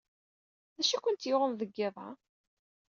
D 0.75 0.77
acu 0.81 0.93
ay 0.95 0.99
kent-yuɣen 1.01 1.53
deg 1.55 1.71
yiḍ-a? 1.77 2.09